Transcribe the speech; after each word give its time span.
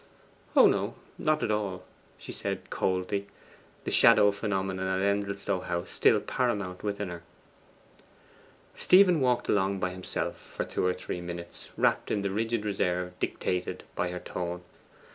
'Oh 0.55 0.65
no, 0.65 0.95
not 1.19 1.43
at 1.43 1.51
all,' 1.51 1.83
replied 2.27 2.57
she 2.63 2.69
coldly; 2.71 3.27
the 3.83 3.91
shadow 3.91 4.31
phenomenon 4.31 4.87
at 4.87 4.99
Endelstow 5.05 5.59
House 5.61 5.91
still 5.91 6.19
paramount 6.19 6.81
within 6.81 7.09
her. 7.09 7.21
Stephen 8.73 9.21
walked 9.21 9.47
along 9.47 9.79
by 9.79 9.91
himself 9.91 10.37
for 10.37 10.65
two 10.65 10.83
or 10.83 10.95
three 10.95 11.21
minutes, 11.21 11.69
wrapped 11.77 12.09
in 12.09 12.23
the 12.23 12.31
rigid 12.31 12.65
reserve 12.65 13.13
dictated 13.19 13.83
by 13.93 14.09
her 14.09 14.17
tone. 14.19 14.63